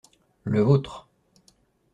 Le 0.45 0.61
vôtre. 0.63 1.07